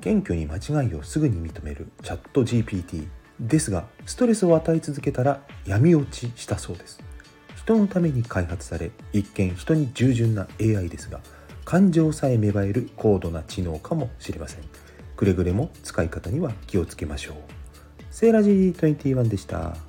[0.00, 3.08] 謙虚に間違いをすぐに認めるチャット GPT
[3.40, 7.00] ですがストレスを与え続けたら闇落ちしたそうです。
[7.56, 11.20] 人のために開発され一見人に従順な AI ですが
[11.64, 14.64] 感情さえ芽生える高度な知能かもしれません。
[15.16, 17.36] くれぐれも使い方には気をつけましょう。
[18.10, 19.87] セーラジー21でした。